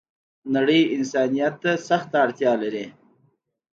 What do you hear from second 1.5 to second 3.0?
ته سخته اړتیا لری